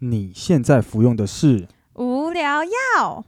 [0.00, 3.24] 你现在服用的是无聊药。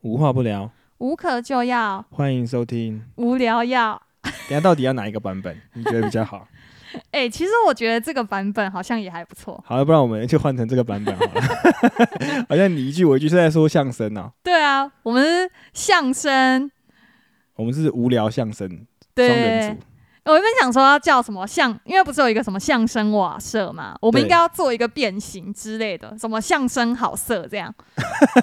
[0.00, 3.02] 无话不聊，无可救药，欢迎收听。
[3.16, 4.00] 无聊药。
[4.22, 5.60] 等一下到底要哪一个版本？
[5.74, 6.48] 你觉得比较好？
[7.14, 9.62] 哎、其实我觉得这个版本好像也还不错。
[9.64, 11.42] 好了，不然我们就换成这个版本好了。
[12.50, 16.70] 好像你一句我一句是在说相声啊，对啊，我们是相声，
[17.54, 18.78] 我们是无聊相声双
[19.14, 19.82] 对人组。
[20.24, 27.72] 我原本想说要叫什么相，因为不是有一个什么相声瓦舍嘛，我们对应该要做一个变形之类的，什么相声好色这样。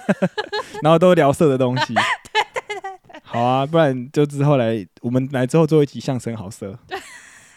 [0.81, 1.93] 然后都聊色的东西。
[2.31, 6.77] 对对对好啊，不然就之后来，我们来之后做一集相声好色，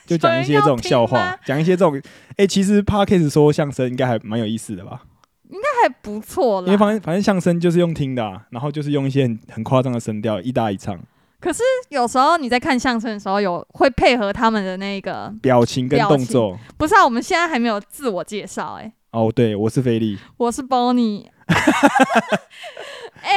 [0.06, 2.00] 就讲一些这种笑话，讲一些这种。
[2.36, 5.02] 哎、其实 p a r k a s 说相声应该还蛮有意思的吧？
[5.50, 6.76] 应该还不错因为。
[6.76, 10.98] 反正反正相声就是用听的、啊，然后就是用一些很很夸张的声调一搭一唱，
[11.40, 16.58] 可是有时候你在看相声的时候，有会配合他们的那个，表情跟动作。
[16.76, 17.04] 不是啊？
[17.04, 20.18] 我们现在还没有自我介绍，哎，哦，对，我是菲利。
[20.38, 21.26] 我是 Bonnie，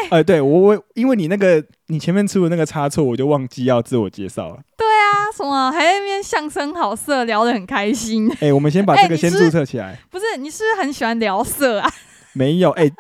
[0.10, 4.60] 哎、 对我我因为你那个你前面出的那个差错，我就忘记要自我介绍了。
[5.08, 8.30] 啊，什么还在那边相声好色，聊得很开心。
[8.42, 9.98] 哎、我们先把这个先注册起来。
[10.10, 11.90] 不是，你是不是很喜欢聊色啊？
[12.34, 12.92] 没有，哎、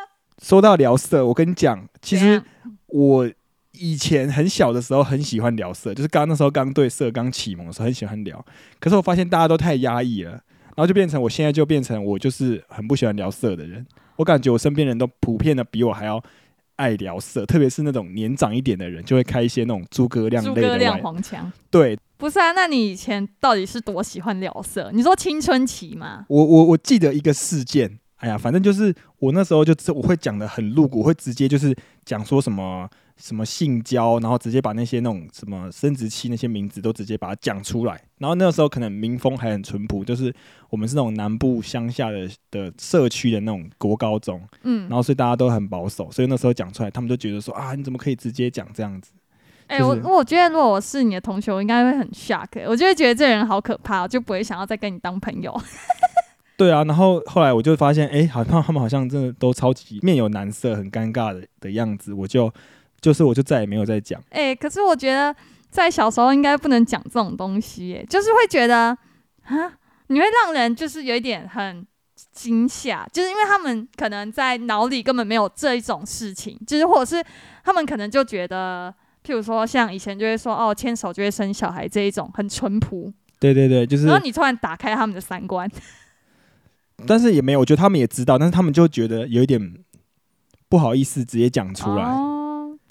[0.42, 2.42] 说到聊色，我跟你讲，其实
[2.88, 3.30] 我
[3.74, 8.44] 以前很小的时候很喜欢聊色，就是刚那时候刚对色刚启蒙的时候很喜欢聊。
[8.80, 13.86] 可是我发现大家都太压抑了，然后就变成我现在就变成我就是很不喜欢聊色的人。
[14.16, 16.24] 我感觉我身边人都普遍的比我还要
[16.78, 20.98] 爱聊色，特别是那种年长一点的人，就会开一些那种诸葛亮诸葛亮。
[21.00, 21.52] 黄腔。
[21.70, 24.90] 对不是啊，那你以前到底是多喜欢聊色？
[24.94, 26.26] 你说青春期吗？
[26.30, 31.76] 我我我记得一个事件，哎呀，反正就是我那时候就知我会讲的很露骨，我会直接就是
[32.06, 38.02] 讲说什么什么性交，然后直接把那些那种什么生殖器那些名字都直接把它讲出来。
[38.20, 40.34] 然后那个时候可能民风还很淳朴，就是
[40.70, 49.12] 我们是那种南部乡下的的社区的那种国高中，嗯然，后所以大家都很保守，所以那时候讲出来，他们就觉得说啊，你怎么可以直接讲这样子？
[49.68, 55.54] 哎、就是我我觉得如果我是你的同学，我应该会很 shock，、我就会觉得这人好可怕，我就不会想要再跟你当朋友。
[56.56, 62.52] 对啊，然后后来我就发现，哎、好像他们好像真的都超级面有难色，很尴尬的的样子，我就
[63.02, 64.22] 就是我就再也没有再讲。
[64.30, 65.36] 哎、可是我觉得
[65.70, 68.98] 在小时候应该不能讲这种东西、哎，就是会觉得
[69.44, 69.78] 啊，
[70.08, 71.86] 你会让人就是有一点很
[72.32, 77.24] 惊吓，就是因为他们可能在脑里根本没有这一种事情，就是或者是
[77.64, 78.94] 他们可能就觉得，
[79.24, 85.70] 譬如说像以前就会说哦，牵手就会生小孩这一种很淳朴，对对对，就是然后你突然打开他们的三观，
[87.06, 89.62] 但是也没有，我觉得他们也知道，但是他们就觉得有一点
[90.68, 92.04] 不好意思直接讲出来。
[92.04, 92.37] 哦，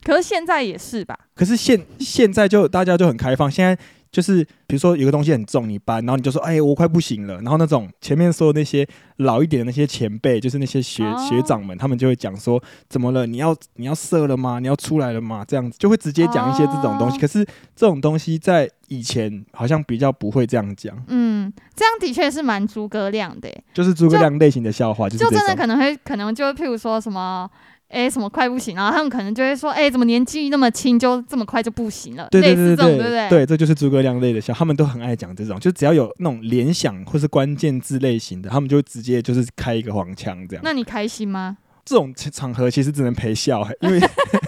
[0.06, 1.18] 可是现在也是吧？
[1.34, 3.76] 可是现现在就大家就很开放，现在
[4.12, 7.34] 就是比如说有个东西很重，你搬，然后你就说，哎，我快不行了。
[7.40, 13.26] 然后那种前面说的那些老一点的那些前辈，就是那些学、哦学长们，他们就会讲说，怎么了？
[13.26, 14.60] 你要你要射了吗？
[14.60, 15.44] 你要出来了吗？
[15.46, 17.16] 这样子就会直接讲一些这种东西。
[17.16, 25.56] 哦可是这种东西在以前好像比较不会这样讲，嗯，这样的确是蛮诸葛亮的耶，就是诸葛亮类型的笑话，就是就真的种。
[25.56, 27.50] 可能会可能就譬如说什么。
[27.88, 28.74] 哎，什么快不行？
[28.74, 32.26] 然后他们可能就会说，哎，怎么年纪那么轻就这么快就不行了？
[32.30, 33.28] 对对类似这种，对对对不对？
[33.28, 40.62] 对，这就是诸葛亮类的笑，他们都很爱讲这种，就只要有那种联想或是关键字类型的，他们就直接就是开一个黄腔这样。
[40.64, 41.58] 那你开心吗？
[41.84, 44.00] 这种场合其实只能陪笑，因为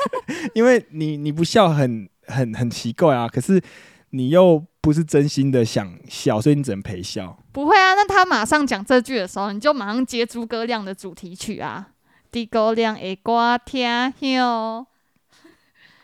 [0.54, 3.62] 因为你你不笑很很很奇怪啊，可是
[4.10, 7.38] 你又不是真心的想笑，所以你只能陪笑。
[7.52, 11.86] 不会啊，那他马上讲这句的时候，你就马上接诸葛亮的主题曲啊，
[12.30, 14.86] 诸葛亮的歌听哟。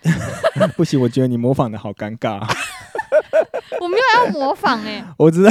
[0.76, 2.40] 不行，我觉得你模仿的好尴尬。
[3.80, 5.50] 我没有要模仿哎、 我知道，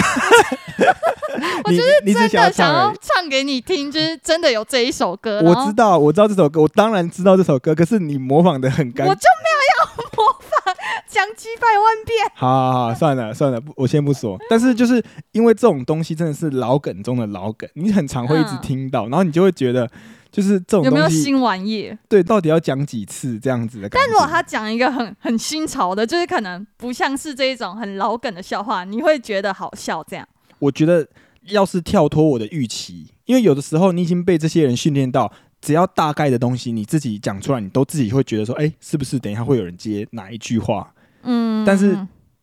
[1.64, 5.42] 我就是真的想要唱给你听，就是真的有这一首歌。
[5.44, 10.76] 我知道，我知道这首歌，我当然知道这首歌，可是你模仿的很尴尬我就没有要模仿，
[11.08, 12.32] 讲几百万遍。
[12.36, 14.38] 好好好，算了算了，不我先不说。
[14.50, 19.90] 但是就是因为这种东西真的是老梗中的老梗，你很常会一直嗯听到，然后你就会觉得，
[20.34, 21.96] 就是这种有没有，新玩意？
[22.10, 23.88] 对，到底要讲几次这样子的？
[23.88, 30.28] 但如果他讲一个很很新潮的，就是可能不像是这一种很老梗的笑话，你会觉得好笑这样。
[30.58, 31.08] 我觉得
[31.50, 35.32] 要是跳脱我的预期，因为有的时候你已经被这些人训练到，
[35.62, 40.92] 只要大概的东西你自己讲出来，你都自己会觉得说，哎、是不是等一下会有人接哪一句话？
[41.22, 41.96] 嗯，但是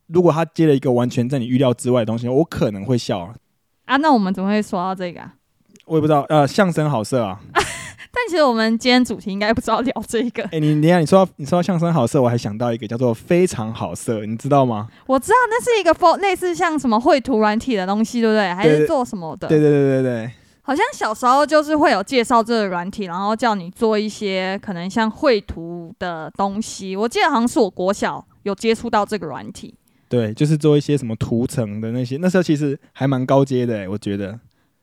[0.07, 3.35] 如果他接了一个完全在你预料之外的东西，我可能会笑啊。
[3.87, 5.35] 啊，那我们怎么会说到这个啊？
[5.87, 7.41] 我也不知道，呃，相声好色啊，
[8.13, 10.43] 但其实我们今天主题应该不知道聊这个。
[10.53, 14.89] 哎、你你看，你说到你说到相声好色，我还想到一个叫做非常好色，你知道吗？
[15.07, 18.53] 我知道那是一个 for 类似像什么绘图软体的东西，对不对？
[18.53, 19.49] 还是做什么的？
[19.49, 20.31] 对对对对对，
[20.63, 26.97] 好像小时候就是会有介绍这个软体，然后叫你做一些可能像绘图的东西。
[26.97, 29.75] 我记得好像是我国小有接触到这个软体。
[30.09, 34.39] 对，就是做一些什么图层的那些，那时候其实还蛮高阶的、欸，我觉得。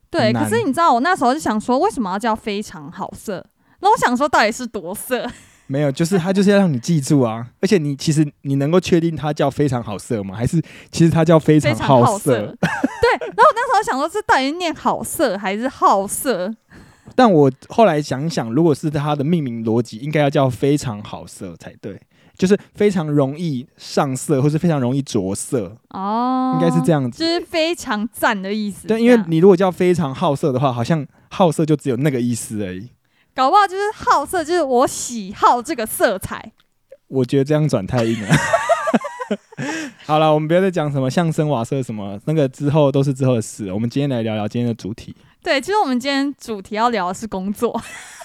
[0.09, 3.45] 对，可是你知道我那时候就想说，为什么要叫非常好色？
[3.79, 5.29] 那我想说，到底是多色？
[5.69, 10.33] 没有，就是他就是要让你记住啊，而且你其实你能够确定它叫非常好色吗？
[10.33, 10.61] 还是
[10.91, 12.31] 其实它叫非常非常好色？
[12.31, 16.49] 对，然后我那时候想说，这到底念好色还是好色？
[17.15, 21.99] 但我后来想想，如果是它的命名逻辑，应该要叫非常好色才对，
[22.37, 27.19] 就是非常容易上色，或是非常容易着色，哦，应该是这样子。
[27.19, 28.87] 就是非常赞的意思。
[28.87, 32.89] 对，因为你如果叫非常好色的话，好像好色就只有那个意思而已。
[33.33, 36.51] 搞不好就是好色，就是我喜好这个色彩。
[37.07, 38.27] 我觉得这样转太硬了。
[40.05, 43.71] 好了，我们不要再讲什么相声瓦舍什么，那个之后都是之后的事。
[43.73, 45.15] 我们今天来聊聊今天的主题。
[45.43, 47.81] 对，其实我们今天主题要聊的是工作，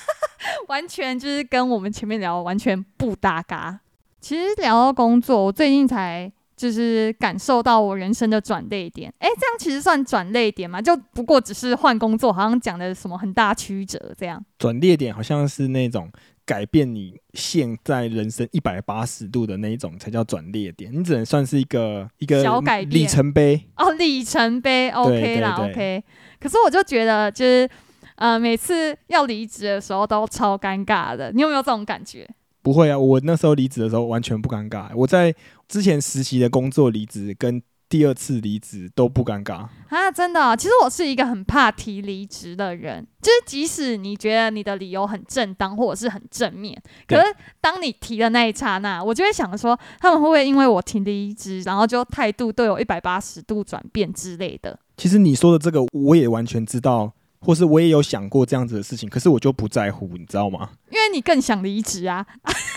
[0.68, 3.80] 完全就是跟我们前面聊的完全不搭嘎。
[4.22, 9.12] 其实聊到工作，我最近才就是感受到我人生的转捩点。
[9.18, 10.80] 哎，这样其实算转捩点嘛？
[10.80, 14.42] 就不过只是换工作，好像讲的什么很大曲折这样。
[14.58, 16.08] 转捩点好像是那种
[16.44, 20.96] 改变你现在人生一百八十度的那一种，才叫转捩点。
[20.96, 23.60] 你只能算是一个一个小改变里程碑。
[23.76, 26.04] 哦，里程碑，OK 啦对对，OK。
[26.38, 27.68] 可是我就觉得，就是
[28.14, 31.32] 呃，每次要离职的时候都超尴尬的。
[31.32, 32.28] 你有没有这种感觉？
[32.62, 34.88] 不会啊，我那时候离职的时候完全不尴尬。
[34.94, 35.34] 我在
[35.68, 39.66] 之前实习的工作离职跟第二次离职都不尴尬。
[39.88, 47.22] 啊，真的哦、其实我是一个很怕提离职的人，就是即使你觉得你的理由很正当或者是很正面，可是
[47.60, 54.78] 当你提的那一刹那，我就会想说，他们会不会因为我提离职，然后就态度都有一百八十度转变之类的？
[54.96, 57.12] 其实你说的这个，我也完全知道，
[57.42, 60.70] 或是我也有想过这样子的事情，可是我就不在乎，你知道吗？
[60.90, 62.24] 因为你更想离职啊，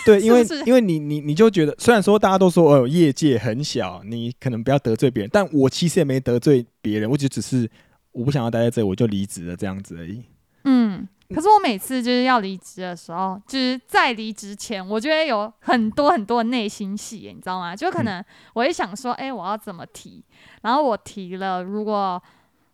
[0.04, 7.70] 对， 因为因为你你你就觉得，虽然说大家都说哦，业界很小，你可能不要得罪别人，但我其实也没得罪别人，我就只是
[8.12, 10.22] 我不想要待在这里，我就离职了这样子而已。
[10.64, 11.06] 嗯。
[11.34, 17.74] 可是我每次就是要离职的时候，就是在离职前，我觉得有很多很多的内心戏，你知道吗？
[17.74, 18.24] 就可能
[18.54, 20.22] 我会想说，哎、我要怎么提？
[20.62, 22.22] 然后我提了，如果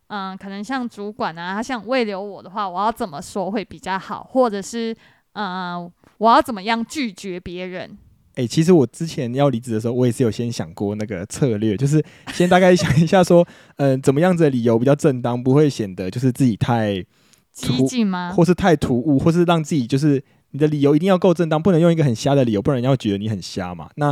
[0.07, 4.23] 嗯，可能像主管啊，他想慰留我的话，我要怎么说会比较好？
[4.23, 4.95] 或者是
[5.33, 7.97] 嗯，我要怎么样拒绝别人？
[8.35, 12.03] 哎、其实我之前要离职的时候，我也是有先想过那个策略，就是
[12.33, 13.47] 先大概想一下说，
[13.77, 17.05] 嗯、怎么样子的理由比较正当，不会显得就是自己太
[17.51, 18.33] 激进吗？
[18.35, 23.87] 或是太突兀，或是让自己就是你的理由一定要够正当，不能用一个很瞎的理由，不然人家觉得你很瞎嘛。
[23.97, 24.11] 那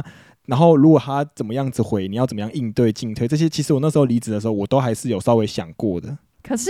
[0.52, 6.18] 然后如果他怎么样子回，你要怎么样应对进退，这些其实我那时候离职的时候，我都还是有稍微想过的。
[6.44, 6.70] 可是，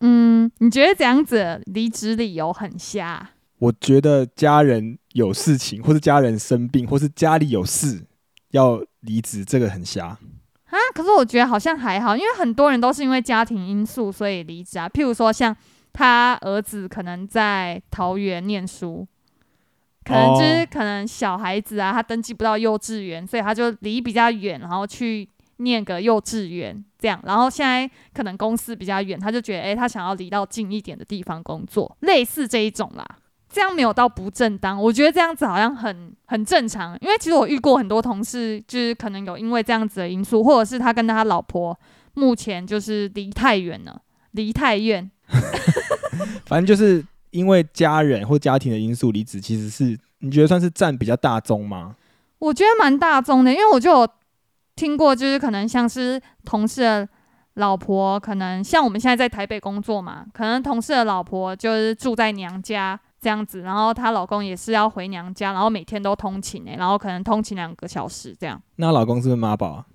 [0.00, 3.30] 嗯，你觉得怎样子离职理由很瞎？
[3.60, 8.04] 我觉得家人有事情，或是家人生病，或是家里有事
[8.50, 10.06] 要离职，这个很瞎。
[10.06, 14.88] 啊，可是我觉得好像还好，因为很多人都是因为家庭因素所以离职啊。
[14.88, 15.56] 譬如说，像
[15.92, 19.06] 他儿子可能在桃园念书，
[20.04, 27.20] 可能就是哦可能小孩子啊，他登记不到幼稚园，所以他就离比较远，然后去念个幼稚园这样。
[27.24, 33.04] 然后现在可能公司比较远，他就觉得，诶，他想要离到近一点的地方工作，类似这一种啦。
[33.48, 41.78] 这样没有到不正当，我觉得这样子好像很很正常，因为其实我遇过很多同事，就是可能有因为这样子的因素，或者是他跟他老婆
[42.14, 45.08] 目前就是离太远了，离太远，
[46.46, 47.04] 反正就是
[47.34, 51.96] 因为家人或家庭的因素离职，其实是你觉得算是占比较大宗吗？
[52.38, 54.08] 我觉得蛮大宗的，因为我就有
[54.76, 57.08] 听过，就是可能像是同事的
[57.54, 68.62] 老婆，可能像我们现在在台北工作嘛，可能同事的老婆就是住在娘家这样子，然后她老公也是要回娘家，然后每天都通勤诶、欸然后可能通勤两个小时这样。
[68.76, 69.86] 那老公是不是妈宝啊？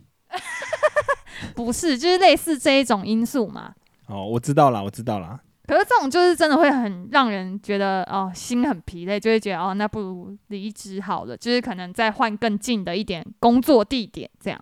[1.56, 3.74] 不是，就是类似这一种因素嘛。
[4.08, 5.40] 哦，我知道了，我知道啦。
[5.70, 14.60] 可是这种就是真的会很让人觉得哦心很疲累，就会觉得哦那不如离职好了，就是可能再换更近的一点工作地点这样。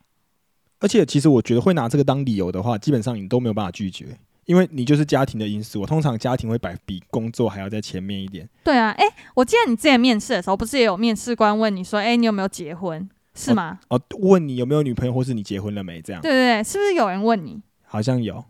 [0.81, 5.85] 而且其实我觉得会拿这个当理由的话，基本上你都没有办法拒绝，因为你就是家庭的因素。
[5.85, 8.49] 通常家庭会摆比工作还要在前面一点。
[8.65, 13.09] 对啊，诶，我记得你之前面试的时候，不是也有面试官问你说，诶，你有没有结婚？
[13.33, 13.79] 是吗？
[13.87, 16.01] 哦，问你有没有女朋友，或是你结婚了没？
[16.01, 17.61] 这样对对对，是不是有人问你？
[17.85, 18.43] 好像有。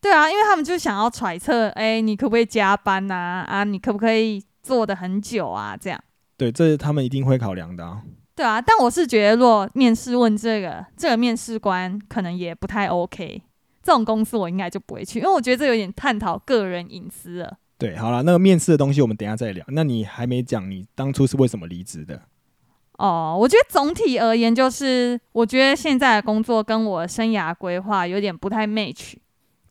[0.00, 3.64] 对啊，因为他们就想要揣测，诶，你可不可以加班呐、啊？
[3.64, 6.02] 你可不可以做的很久啊，这样。
[6.36, 8.02] 对，这是他们一定会考量的啊。
[8.34, 13.42] 对啊，但我是觉得，如果面试问这个，这个面试官可能也不太 OK。
[13.82, 17.58] 这种公司我应该就不会去，因为我觉得这有点探讨个人隐私了。
[17.76, 19.64] 对，好了，那个面试的东西我们等一下再聊。
[19.68, 22.22] 那你还没讲你当初是为什么离职的？
[22.98, 29.14] 哦，我觉得总体而言，就是我觉得现在的工作跟我生涯规划有点不太 match。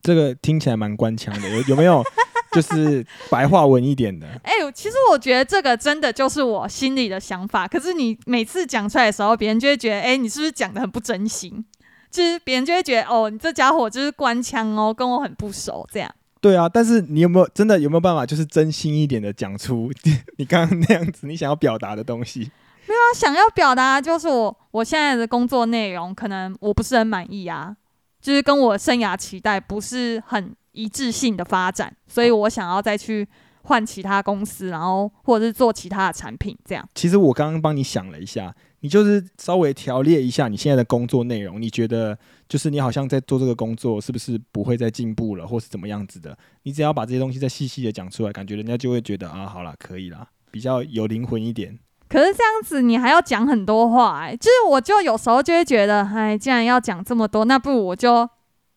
[0.02, 2.02] 这个听起来蛮官腔的，有有没有
[2.52, 4.26] 就是白话文一点的？
[4.42, 11.64] 哎、其实我觉得这个真的就是我心里的想法，可是你每次讲出来的时候，别人就会觉得，哎、你是不是讲的很不真心？
[12.10, 16.12] 就是别人就会觉得，哦，你这家伙就是官腔哦，跟我很不熟，这样。
[16.40, 19.90] 对啊，但是你有没有真的有没有办法，就是真心一点的讲出
[20.38, 22.50] 你刚刚那样子你想要表达的东西？
[22.88, 27.76] 没有啊想要表达就是我我现在的工作内容，可能我不是很满意啊，
[28.20, 33.26] 就是跟我生涯期待不是很一致性的发展，所以我想要再去
[33.62, 36.88] 换其他公司，然后或者是做其他的产品，这样。
[36.94, 46.36] 其实我刚刚帮你想了一下，你就是稍微条列一下你现在的工作内容，你觉得就是你好像在做这个工作，是不是不会再进步了，或是怎么样子的？
[46.62, 51.78] 你只要把这些东西再细细的讲出来，感觉人家就会觉得啊，好啦，可以啦，比较有灵魂一点。
[52.10, 58.28] 可是这样子，你还要讲很多话、哎，就是我就有时候就会觉得，哎，既然要讲这么多，那不如我就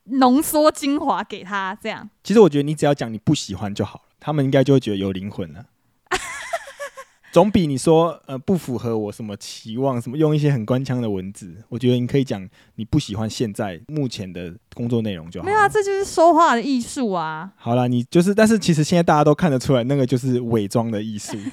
[0.06, 2.08] 浓缩精华给他，这样。
[2.24, 5.66] 其实我觉得你只要讲你不喜欢就好了，他们应该就会觉得有灵魂了。
[7.34, 15.52] 总比你说呃不符合我什么期望，什么用一些很官腔的文字，我觉得你可以讲你不喜欢现在目前的工作内容就好了。
[15.52, 17.52] 没有啊，这就是说话的艺术啊。
[17.56, 21.36] 好啦，你就是，但是其实现在大家都看得出来，那个就是伪装的艺术。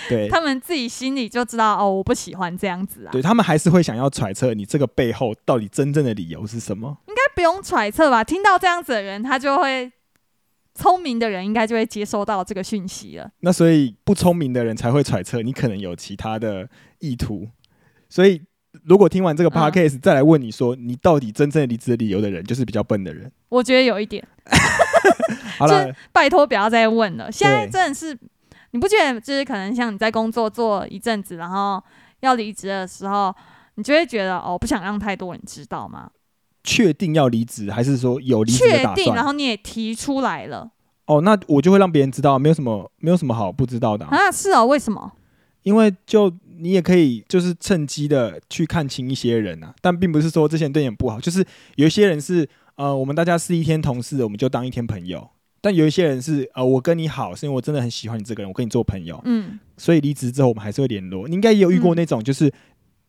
[0.08, 3.10] 对，他们自己心里就知道，哦，我不喜欢这样子啊。
[3.10, 6.98] 对他们还是会想要揣测你这个背后到底真正的理由是什么。
[7.06, 8.22] 应该不用揣测吧？
[8.22, 9.90] 听到这样子的人，他就会
[10.74, 13.30] 聪明的人应该就会接收到这个讯息了。
[13.40, 16.68] 那所以不聪明的人才会揣测你可能有其他的
[17.00, 17.48] 意图。
[18.08, 18.40] 所以
[18.84, 23.30] 如果听完这个嗯 podcast、再来问你说你到底真正离职的理由的人，就是比较笨的人。
[23.48, 24.24] 我觉得有一点，
[25.58, 27.32] 好了，拜托不要再问了。
[27.32, 28.16] 现在真的是，
[28.72, 31.82] 你不觉得就是可能像你在工作做一阵子，然后
[32.20, 33.34] 要离职的时候，
[33.76, 36.10] 你就会觉得哦，不想让太多人知道吗？
[36.64, 39.24] 确定要离职，还是说有离职的打确定，然？
[39.24, 40.70] 后你也提出来了
[41.06, 44.30] 哦，那我就会让别人知道，没有什么，没有什么好不知道的啊、啊？
[44.30, 45.12] 是哦，为什么？
[45.62, 51.42] 因为就你也可以就是趁机的去看清一些人啊，但并不是说这些人对你不好，就是
[51.76, 52.46] 有一些人是
[52.76, 55.30] 呃，我们大家是一天同事，我们就当一天朋友。
[55.68, 61.28] 但有一些人是呃，我跟你好，是因为我真的很喜欢你这个人，我跟你做朋友，嗯，所以离职之后我们还是会联络。
[61.28, 62.50] 你应该也有遇过那种，就是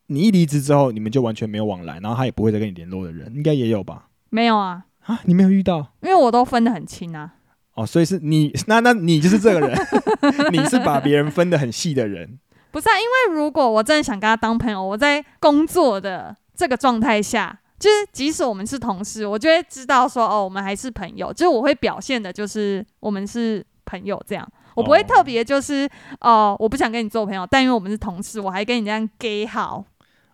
[0.08, 4.10] 你一离职之后，你们就完全没有往来，然后他也不会再跟你联络的人，应该也有吧？
[4.30, 7.36] 没有啊，啊，你没有遇到因为我都分得很清啊。
[7.76, 9.80] 哦，所以是你那那你就是这个人，
[10.52, 12.38] 你是把别人分得很细的人。
[12.72, 24.46] 不是啊，因为如果我真的想跟他当朋友，我在工作的这个状态下，就是即使我们是同事，我就会知道说，哦，我们还是朋友，就是我会表现的，就是我们是朋友这样，
[24.76, 29.84] 我不会哦特别就是，哦、我不想跟你做朋友，但因为我们是同事，我还跟你这样 gay 好，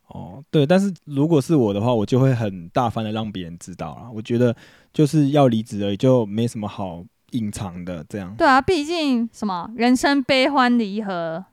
[0.07, 4.09] 哦，对，但是如果是我的话，我就会很大方的让别人知道了。
[4.13, 4.55] 我觉得
[4.93, 8.03] 就是要离职而已就没什么好隐藏的。
[8.09, 11.45] 这样，对啊，毕竟什么人生悲欢离合，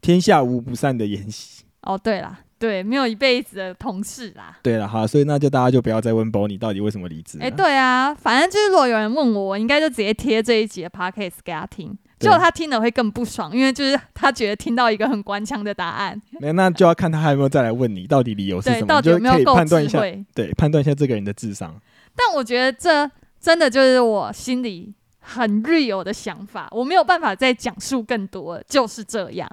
[0.00, 1.64] 天下无不散的筵席。
[1.82, 4.56] 哦，对啦，对，没有一辈子的同事啦。
[4.62, 7.44] 对了，好，所以那就大家就不要再问 Bonnie 到底为什么离职了。
[7.44, 20.00] 哎、对啊，反正就是如果有人问我，我应该就直接贴这一集的 podcast 给他听，对结果他听了会更不爽，因为就是他觉得听到一个很官腔的答案，那那就要看他还有没有再来问你到底理由是，什么，到底有没你就可以有够判断一下，
[20.34, 21.78] 对，判断一下这个人的智商。
[22.16, 29.50] 但我觉得这真的就是我心里很 real 的想法，我没有办法再讲述更多，就是这样。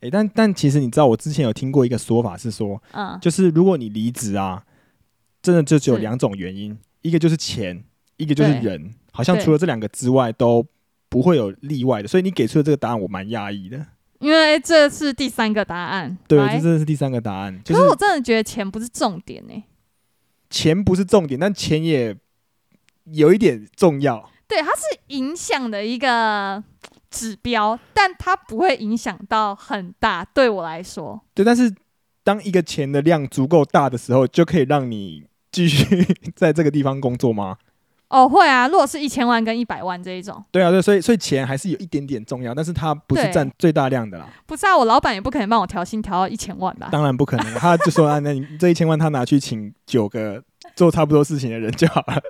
[0.00, 4.64] 哎、但但其实你知道，我之前有听过一个说法是说，嗯，就是如果你离职啊，
[5.42, 7.84] 真的就只有两种原因，一个就是钱，
[8.16, 10.66] 一个就是人，好像除了这两个之外都
[11.08, 12.08] 不会有例外的。
[12.08, 13.86] 所以你给出的这个答案，我蛮讶异的。
[14.20, 16.16] 因为这是第三个答案。
[16.28, 19.64] 对，来这真的是第三个答案，就可是我真的觉得钱不是重点呢、
[20.50, 22.16] 钱不是重点，但钱也
[23.04, 24.30] 有一点重要。
[24.46, 26.62] 对，它是影响的一个
[27.10, 30.24] 指标，但它不会影响到很大。
[30.32, 31.74] 对我来说，对，但是
[32.22, 37.56] 当一个钱的量足够大的时候，就可以让你继续在这个地方工作吗？
[38.08, 38.66] 哦，会啊。
[38.66, 44.28] 如果是一千万跟一百万这一种，对啊，对，所以所以钱还是有一点点重要，但是它不是对占最大量的啦。
[44.46, 46.88] 不是啊，我老板也不可能帮我调薪调到一千万吧？
[46.90, 50.42] 当然不可能，他就说啊，那你这一千万他拿去请九个
[50.74, 52.20] 做差不多事情的人就好了。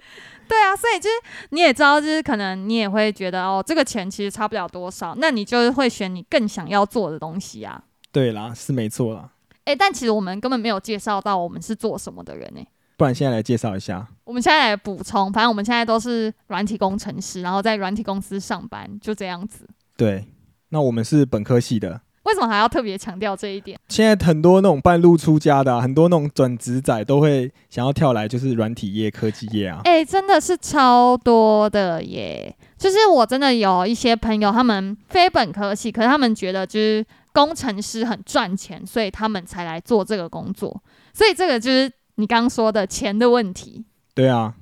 [0.50, 1.14] 对啊，所以就是
[1.50, 7.80] 你也知道，就是可能你也会觉得哦，这个钱其实差不了多少，那你就是会选你更想要做的东西啊。
[8.10, 9.30] 对啦，是没错啦。
[9.66, 12.66] 诶，但其实我们根本没有介绍到我们是做什么的人呢、
[12.96, 14.04] 不然现在来介绍一下。
[14.24, 19.68] 我们现在来补充，反正我们现在都是软体工程师，然后在软体公司上班，就这样子。
[19.96, 20.26] 对，
[20.70, 22.00] 那我们是本科系的。
[22.24, 23.78] 为什么还要特别强调这一点？
[23.88, 29.80] 现在很多那种半路出家的、啊，很多那种转职仔都会想要跳来，就是软体业、科技业啊。
[29.84, 32.54] 哎、真的是超多的耶！
[32.76, 40.82] 就是我真的有一些朋友，他们非本科系，可是他们觉得就是工程师很赚钱，所以他们才来做这个工作。
[41.12, 43.84] 所以这个就是你刚刚说的钱的问题。
[44.14, 44.54] 对啊，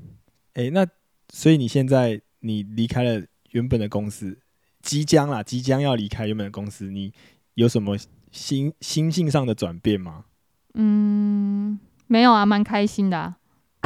[0.54, 0.86] 诶，那
[1.32, 4.38] 所以你现在你离开了原本的公司，
[4.80, 7.12] 即将啦，即将要离开原本的公司，你
[7.58, 7.96] 有什么
[8.30, 10.26] 心心性上的转变吗？
[10.74, 13.36] 嗯，没有啊，蛮开心的、啊。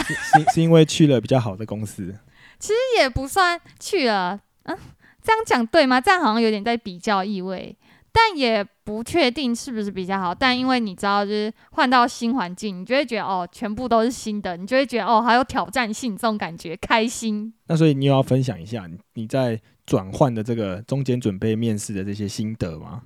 [0.06, 2.14] 是是是因为去了比较好的公司？
[2.58, 4.76] 其实也不算去了，嗯，
[5.22, 5.98] 这样讲对吗？
[5.98, 7.74] 这样好像有点在比较意味，
[8.12, 10.34] 但也不确定是不是比较好。
[10.34, 17.54] 但因为你知道，就是换到新环境，你就会觉得哦，全部都是新的，你就会觉得哦，好有挑战性，这种感觉开心。
[17.68, 23.00] 那所以你有要分享一下你你在转换的这个中间准备面试的这些心得吗？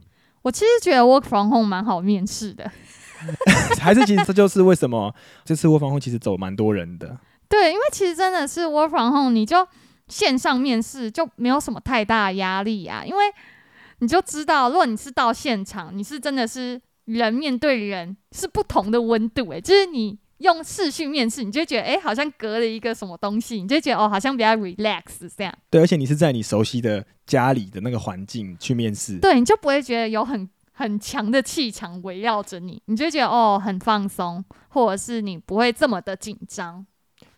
[0.47, 2.71] 我其实觉得 work from home 蛮好面试的，
[3.83, 5.13] 还是其实这就是为什么
[5.45, 7.19] 这次 work from home 其实走蛮多人的？
[7.49, 9.67] 对，因为其实真的是 work from home，你就
[10.07, 13.25] 线上面试就没有什么太大压力啊，因为
[13.99, 25.03] 你就知道，如果你是到现场，你是真的是人面对人，是不同的温度、欸，就是你用视讯面试，你就觉得，哎、好像隔了一个什么东西，你就觉得，哦，好像比较 relax
[25.37, 36.85] 这样，对，而且你是在你熟悉的家里的那个环境去面试，对，你就不会觉得有很很强的气场围绕着你，你就觉得，哦，很放松，或者是你不会这么的紧张。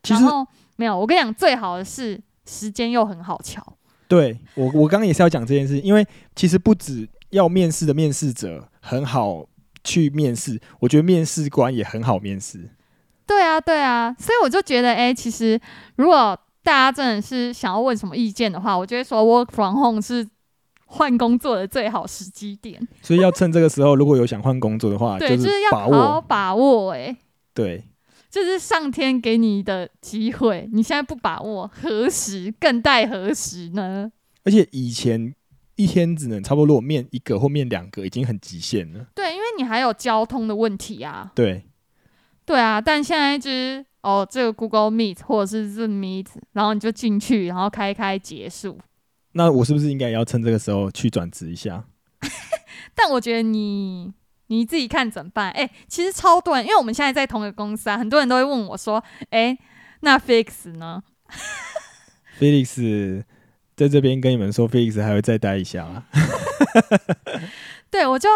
[0.03, 3.63] 其实然后没有，我跟你讲，最好的是时间又很好瞧。
[4.09, 9.47] 对我，我刚刚也是要讲这件事，因为其实不止要面试的面试者很好
[9.85, 12.71] 去面试，我觉得面试官也很好面试。
[13.29, 15.61] 对啊，对啊，所以我就觉得，哎、其实
[15.97, 20.27] 如果大家真的是想要问什么意见的话，我就会说 work from home 是
[20.87, 22.81] 换工作的最好时机点。
[23.03, 26.21] 所以要趁这个时候，如果有想换工作的话， 对，就是要把好好握。
[26.23, 27.15] 把握、哎，
[27.55, 27.85] 对，
[28.31, 34.11] 这是上天给你的机会，你现在不把握，何时更待何时呢？
[34.45, 35.35] 而且以前
[35.77, 39.07] 一天只能差不多，如果面一个或面两个，已经很极限了。
[39.15, 41.31] 对，因为你还有交通的问题啊。
[41.35, 41.68] 对，
[42.49, 48.79] 对啊，但现在就是哦，这个 Google Meet 或者是 Zoom Meet，然后你就进去，然后开开结束。
[49.33, 51.85] 那我是不是应该也要趁这个时候去转职一下？
[52.97, 54.15] 但我觉得你
[54.47, 55.51] 你自己看怎么办？
[55.51, 59.55] 哎、其实超多人，因为我们现在在同一个公司啊，很多人都会问我说，哎、
[60.01, 61.03] 那 Felix 呢
[62.41, 63.25] ？Felix
[63.77, 66.05] 在这边跟你们说，Felix 还会再待一下吗。
[67.91, 68.31] 对我就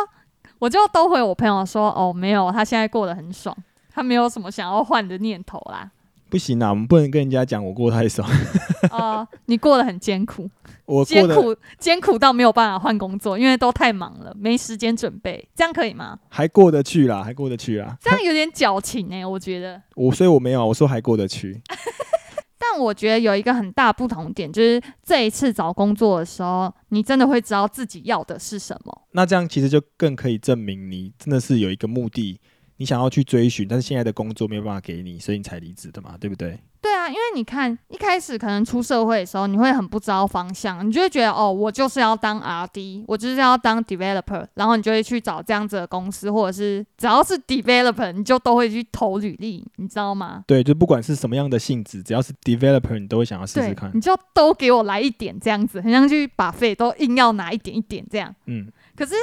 [0.59, 3.57] 我就都回我朋友说，哦，没有，他现在过得很爽，
[3.93, 5.91] 他没有什么想要换的念头啦。
[6.29, 8.27] 不行啊，我们不能跟人家讲我过太爽，
[8.91, 10.49] 哦、你过得很艰苦，
[10.87, 16.19] 我艰苦艰苦到没有办法换工作，因为都太忙了，没时间准备，这样可以吗？
[16.31, 17.99] 还过得去啦，还过得去啦。
[18.01, 19.83] 这样有点矫情哎、我觉得。
[19.95, 21.61] 我所以我没有，我说还过得去。
[22.59, 29.03] 但我觉得有一个很大不同点，就是这一次找工作的时候，你真的会知道自己要的是什么。
[29.11, 32.41] 那这样其实就更可以证明你真的是有一个目的，
[32.77, 36.59] 你想要去追寻，但是现在的工作没有办法给你，所以你才离职的嘛，对不对？
[36.81, 50.43] 对啊，因为你看一开始可能出社会的时候，你会很不知道方向，你就会觉得哦，我就是要当 RD，我就是要当 developer，然后你就会去找这样子的公司，或者是只要是 developer，你就都会去投履历，你知道吗？
[50.45, 54.01] 对，就不管是什么样的性质，只要是 developer，你都会想要试试看，你。
[54.01, 58.35] 就都给我来一点这样子，很像去把费都硬要拿一点一点这样。
[58.47, 59.15] 嗯，可是，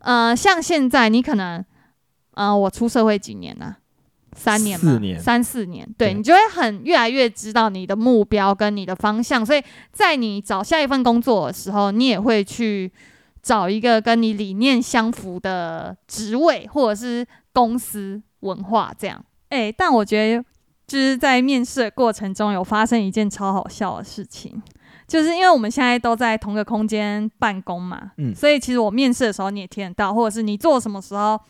[0.00, 1.64] 呃，像现在你可能，
[2.38, 3.74] 呃，我出社会几年呢、
[4.32, 12.92] 三年嘛，四年三四年，对对你就会很越来越知道你的目标跟你的方向，所以在你找下一份工作的时候，你也会去
[13.42, 19.24] 找一个跟你理念相符的职位或者是公司文化这样。
[19.48, 20.44] 哎、但我觉得
[20.86, 24.62] 就是在面试的过程中有发生一件超好笑的事情。
[25.06, 31.40] 就是因为我们现在都在同个空间办公嘛，嗯所以其实我面试的时候你也听得到，或者是你做什么时候，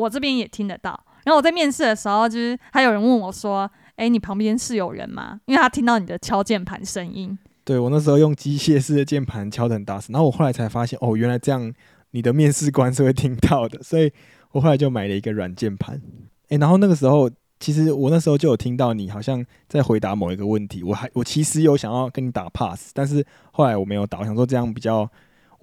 [0.00, 0.98] 我这边也听得到。
[1.24, 7.36] 然后我在面试的时候，就是还有人问我说：“哎，你旁边是有人吗？”因为他听到你的敲键盘声音。
[7.64, 11.72] 对我那时候用机械式的键盘敲得很大声，然后我后来才发现，哦，原来这样
[12.12, 14.12] 你的面试官是会听到的，所以
[14.52, 16.00] 我后来就买了一个软键盘。
[16.50, 17.28] 诶，然后那个时候
[17.58, 25.10] 其实我那时候就有听到你好像在回答某一个问题，我还我其实有想要跟你打 pass，但是后来我没有打，我想说这样比较，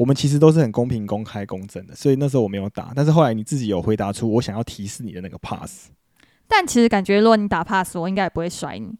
[0.03, 2.91] 我们其实都是很公平、公开、公正的，所以那时候我没有打。
[2.93, 5.91] 但是后来你自己有回答出我想要提示你的那个 pass，
[6.45, 8.91] 但其实感觉如果你打 pass，我应该也不会甩你。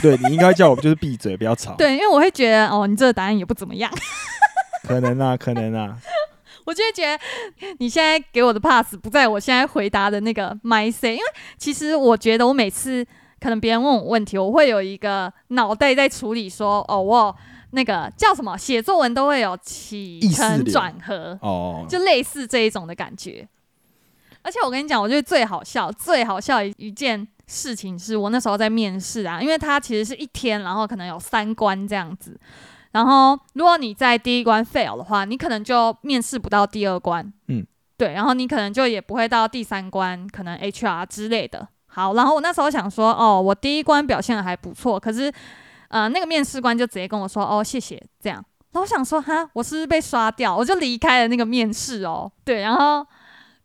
[0.00, 1.74] 对你应该叫我就是闭嘴，不要吵。
[1.76, 3.92] 对，因为我会觉得哦，你这个答案也不怎么样。
[4.84, 5.98] 可能啊，可能啊。
[6.64, 7.18] 我就会觉得
[7.78, 11.24] 你现在给我的 pass 不在我现在回答的那个 my say，因为
[11.58, 13.06] 其实我觉得我每次
[13.38, 17.36] 可能别人问我问题，我会有一个脑袋在处理，说哦，我
[17.70, 23.46] 那个叫什么写作文都会有起承转合哦，就类似这一种的感觉。
[24.42, 32.38] 而且我跟你讲，我觉得最好笑、最好笑一一件事情是我那时候在面试啊，因为它其实是一天，然后可能有三关这样子。
[32.92, 37.66] 然后，如果你在第一关 fail 的话，你可能就面试不到第二关，嗯，
[37.98, 41.68] 对，然后你可能就也不会到第三关，可能 HR 之类的。
[41.86, 45.30] 好，然后我那时候想说，哦，我第一关表现的还不错，可是，
[45.88, 48.36] 呃，那个面试官就直接跟我说，哦，谢谢，这样。
[48.72, 50.56] 然后我想说，哈，我是不是被刷掉？
[50.56, 52.30] 我就离开了那个面试哦。
[52.44, 53.06] 对，然后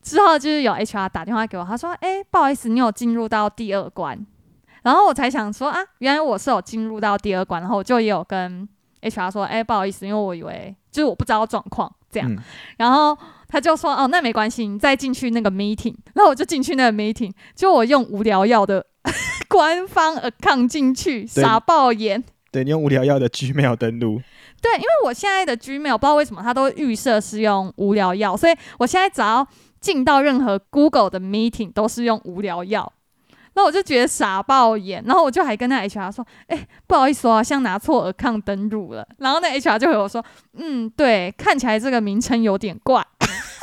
[0.01, 4.25] 之后就是有 HR 打电话给我，他说，哎，不好意思，你有进入到第二关。
[4.81, 8.67] 然后我才想说，啊，原来我是有进入到第二关，然后我就也有跟。
[9.03, 12.37] HR 说：“哎，不好意思，因为我以为就是我不知道状况这样，
[12.77, 13.17] 然后
[13.49, 15.93] 他就说：哦，那没关系，你再进去那个 meeting。
[16.13, 18.85] 然后我就进去那个 meeting，就我用无聊药的
[19.47, 22.23] 官方 account 进去，傻爆眼。
[22.51, 24.21] 对你用无聊药的 Gmail 登录。
[24.61, 29.45] 对，因为我现在的 Gmail 不知道为什么它都预设是用无聊药，所以我现在只要
[29.81, 32.93] 进到任何 Google 的 meeting 都是用无聊药。”
[33.55, 40.25] 那我就觉得傻爆眼，然后我就还跟那 HR 说：“哎，不好意思哦，像拿错 account 登录了。”然后那 HR 就回我说
[40.57, 43.05] ：“嗯，对，看起来这个名称有点怪。”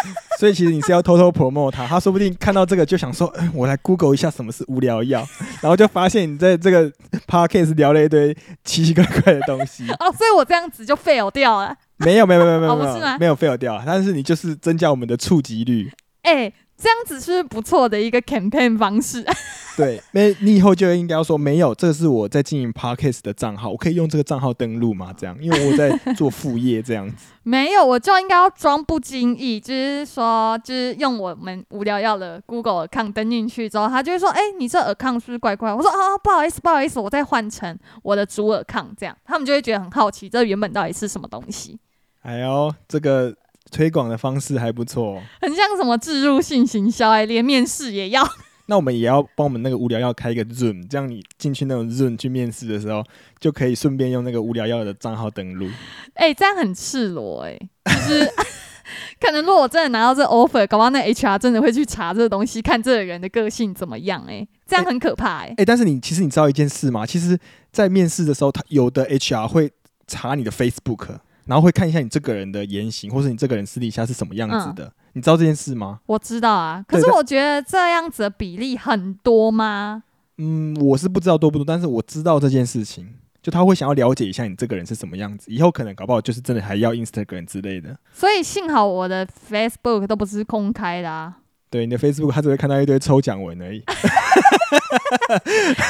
[0.39, 5.27] 所以其实你是要偷偷 promote 他，他说不定看到这个就想说：“我来 Google 一下什么是无聊药。
[5.61, 6.91] ”然后就发现你在这个
[7.27, 9.91] podcast 聊了一堆奇奇怪怪的东西。
[10.01, 11.75] 哦，所以我这样子就 fail 掉了。
[11.99, 15.91] 没有没有没有没有没有没有 fail 掉，但是你就是增加我们的触及率。
[16.23, 16.53] 哎。
[16.81, 19.25] 这样子是不错的一个 campaign 方式。
[19.77, 25.15] 对，没你以后就应该要说没有，这是我在经营 podcast 的账号，我可以用这个账号登录吗？
[25.17, 27.33] 这样，因为我在做副业这样子。
[27.45, 41.79] 没有，我就应该要装不经意，就是说，就是用我们无聊要的 Google account 登进去之后，他就会说：“哎，你这 account 是不是怪怪？”我说：“啊，不好意思，不好意思，我再换成我的主 account。”这样，他们就会觉得很好奇，这原本到底是什么东西？
[42.23, 43.35] 哎呦，这个。
[43.71, 48.23] 推广的方式还不错，很像什么置入性行销哎，连面试也要。
[48.67, 53.03] 那我们也要帮我们那个无聊要开一个 Zoom，这样你进去那种 Zoom 去面试的时候，
[53.41, 55.69] 就可以顺便用那个无聊要的账号登录。
[56.15, 58.33] 哎， 这样很赤裸哎，就是
[59.21, 65.55] 可能如果我真的拿到这 offer，搞不好那 HR 真的会去查这个东西，看这个人的个性怎么样哎，这样很可怕哎。
[65.57, 67.05] 哎，但是你其实你知道一件事吗？
[67.05, 67.37] 其实，
[67.73, 69.73] 在面试的时候，他有的 HR 会
[70.07, 71.19] 查你的 Facebook。
[71.51, 75.99] 然后会看一下你这个人的言行，或是你这个人私底下是什么样子的，你知道这件事吗？
[76.07, 80.05] 我知道啊，可是我觉得这样子的比例很多吗？
[80.39, 87.99] 嗯，我是不知道多不多，但是我知道这件事情，就他会想要了解一下你这个人是什么样子，以后可能搞不好就是真的还要 Instagram 之类的。
[88.13, 91.39] 所以幸好我的 Facebook 都不是公开的啊。
[91.69, 93.83] 对你的 Facebook，他只会看到一堆抽奖文而已。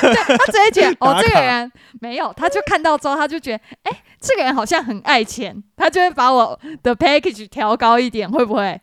[0.02, 1.70] 对他直接觉得 哦，这个人
[2.00, 8.80] 没有，他就看到之后，他就觉得，哎，这个人好像很爱钱，他就会把我的 package 调高一点，会不会？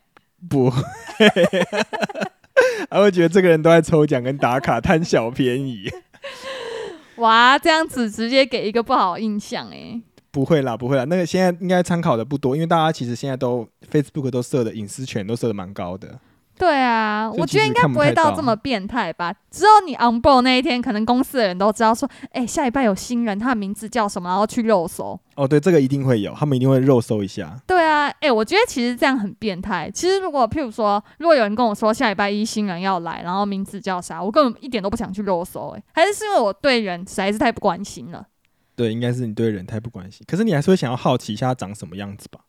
[0.48, 0.80] 不会，
[2.90, 5.90] 他会觉得这个人都在抽奖跟打卡贪小便宜。
[7.16, 10.00] 哇，这样子直接给一个不好印象哎。
[10.30, 16.20] 不会啦，不会啦，那个现在应该参考的不多，因为大家其实现在都 Facebook 都设的隐私权都设的蛮高的。
[16.58, 19.32] 对啊，我觉得应该不会到这么变态吧。
[19.50, 25.18] 只有你 on board 那一天，可能公司的人都知道说，哎，下礼拜有新人，他的名字叫什么，然后去肉搜。
[25.36, 27.56] 哦，对，这个一定会有，他们一定会肉搜一下。
[27.66, 29.90] 对啊，哎，我觉得其实这样很变态。
[29.94, 35.68] 其实如果譬如说，如果有人跟我说下礼拜一新人要来，然后名字叫啥，我根本一点都不想去肉搜。
[35.76, 38.26] 哎，还是是因为我对人实在是太不关心了。
[38.74, 40.24] 对，应该是你对人太不关心。
[40.26, 42.40] 可是你还是会想要好奇一下他长什么样子吧？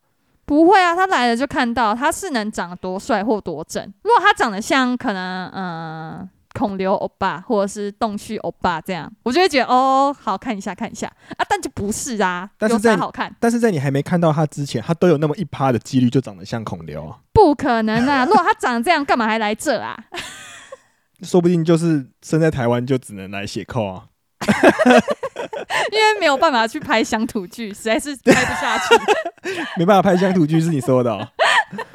[0.50, 3.84] 不会啊，他来了就看到他是能长得多帅或多正。
[4.02, 18.24] 如果他长得像可能嗯孔刘欧巴或者是洞旭欧巴这样，我就会觉得哦好看一下看一下啊，但就不是啊，但是在好看，但是在你还没看到他之前，他都有那么一趴的几率就长得像孔刘，不可能啊！
[18.26, 19.96] 如果他长得这样，干嘛还来这啊？
[21.22, 24.06] 说不定就是生在台湾就只能来写扣啊。
[25.92, 28.94] 因为没有办法去拍乡土剧，实在是 拍不下去。
[29.76, 31.28] 没办法拍乡土剧是你说的，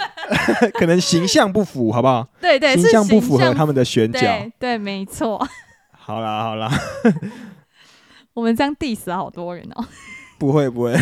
[0.76, 2.28] 可能形象不符，好不好？
[2.40, 4.20] 对对，形象不符合他们的选角。
[4.60, 5.46] 对，没错。
[5.92, 6.72] 好啦好啦，
[8.34, 9.86] 我们这样 diss 好多人哦。
[10.38, 10.94] 不会不会，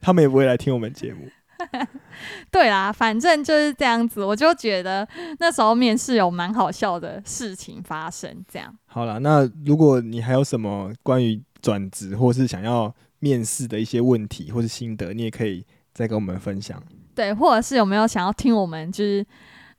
[0.00, 1.28] 他们也不会来听我们节目。
[2.50, 5.06] 对啦，反正就是这样子，我就觉得
[5.38, 8.74] 那时候面试有蛮好笑的事情发生，这样。
[8.86, 16.80] 好了，那如果你还有什么关于转职或是想要面试的一些问题或是心得，你也可以再跟我们分享。
[17.14, 19.26] 对，或者是有没有想要听我们就是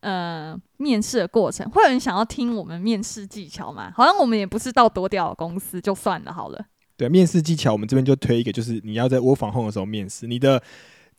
[0.01, 3.91] 呃面试的过程，会有人想要听我们面试技巧吗？
[3.95, 6.65] 好像我们也不是到多屌的公司，就算了好了。
[6.97, 10.61] 对，面试技巧我们这边就推一个，就是你要在我访后的时候面试，你的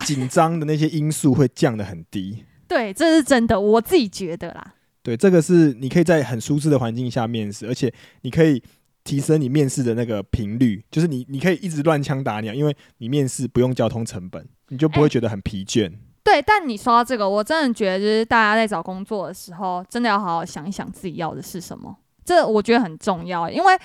[0.06, 2.44] 紧张的那些因素会降得很低。
[2.66, 4.74] 对，这是真的，我自己觉得啦。
[5.02, 8.62] 对，这个是你可以在很舒适的环境下面试，而且你可以
[9.02, 15.90] 提升你面试的那个频率，就是你你可以一直乱枪打鸟，因为你面试不用交通成本，你就不会哎觉得很疲倦。
[16.22, 23.78] 对，但你说到这个，我真的觉得就是大家在找工作的时候，真的要好好想一想自己要的是什么，这我觉得很重要，因为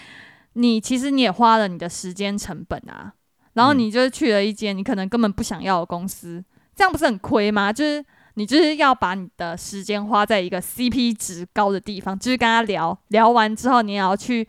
[0.53, 3.13] 你其实你也花了你的时间成本啊，
[3.55, 6.41] 然后嗯你就是去了一间你可能根本不想要的公司，
[6.75, 7.73] 这样不是很亏吗？
[7.73, 14.47] 就是你就是要把你的时间花在一个 CP 值高的地方，就是跟他聊聊完之后，你也要去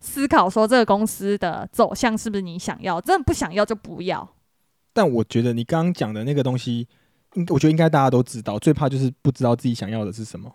[0.00, 4.26] 思考说这个公司的走向是不是你想要，真的不想要就不要。
[4.92, 6.88] 但我觉得你刚刚讲的那个东西，
[7.34, 10.50] 应我觉得应该大家都知道，最怕就是不知道自己想要的是什么。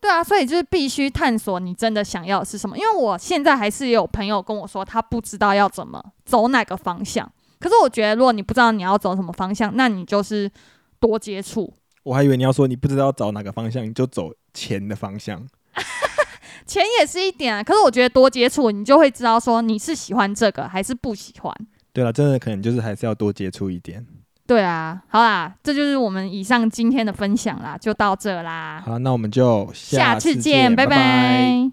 [0.00, 2.76] 对啊，所以就是必须探索你真的想要的是什么。
[2.78, 7.30] 因为我现在还是有朋友跟我说，他不知道要怎么走哪个方向。
[7.62, 10.50] 可是我觉得，如果你不知道你要走什么方向，那你就是
[10.98, 11.72] 多接触。
[12.02, 15.46] 我还以为你要说你不知道找哪个方向，你就走钱的方向。
[16.66, 21.54] 钱也是一点啊，可是我觉得多接触，你就会知道说你是喜欢这个还是不喜欢。
[21.92, 24.04] 对了，真的可能就是还是要多接触一点。
[24.46, 31.72] 对啊，好啦，这就是我们以上今天的分享啦，就到这啦，好，那我们就下次次见，拜拜拜